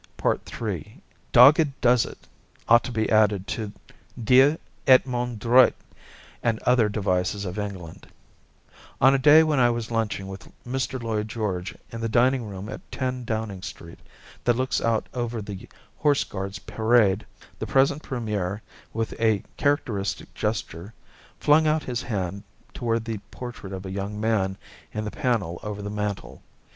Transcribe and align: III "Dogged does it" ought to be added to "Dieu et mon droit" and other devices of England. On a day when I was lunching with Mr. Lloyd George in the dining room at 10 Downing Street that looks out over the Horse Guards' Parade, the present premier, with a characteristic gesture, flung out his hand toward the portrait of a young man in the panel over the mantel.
III 0.59 0.99
"Dogged 1.31 1.79
does 1.79 2.07
it" 2.07 2.17
ought 2.67 2.83
to 2.85 2.91
be 2.91 3.07
added 3.11 3.45
to 3.49 3.71
"Dieu 4.23 4.57
et 4.87 5.05
mon 5.05 5.37
droit" 5.37 5.75
and 6.41 6.57
other 6.63 6.89
devices 6.89 7.45
of 7.45 7.59
England. 7.59 8.07
On 8.99 9.13
a 9.13 9.19
day 9.19 9.43
when 9.43 9.59
I 9.59 9.69
was 9.69 9.91
lunching 9.91 10.27
with 10.27 10.51
Mr. 10.65 10.99
Lloyd 10.99 11.27
George 11.27 11.77
in 11.91 12.01
the 12.01 12.09
dining 12.09 12.47
room 12.49 12.67
at 12.67 12.81
10 12.91 13.25
Downing 13.25 13.61
Street 13.61 13.99
that 14.43 14.55
looks 14.55 14.81
out 14.81 15.05
over 15.13 15.39
the 15.39 15.69
Horse 15.99 16.23
Guards' 16.23 16.57
Parade, 16.57 17.23
the 17.59 17.67
present 17.67 18.01
premier, 18.01 18.63
with 18.93 19.13
a 19.21 19.43
characteristic 19.55 20.33
gesture, 20.33 20.95
flung 21.39 21.67
out 21.67 21.83
his 21.83 22.01
hand 22.01 22.41
toward 22.73 23.05
the 23.05 23.19
portrait 23.29 23.71
of 23.71 23.85
a 23.85 23.91
young 23.91 24.19
man 24.19 24.57
in 24.93 25.03
the 25.05 25.11
panel 25.11 25.59
over 25.61 25.83
the 25.83 25.91
mantel. 25.91 26.41